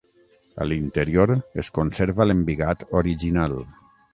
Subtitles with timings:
[0.63, 1.33] A l'interior
[1.65, 3.59] es conserva l'embigat original.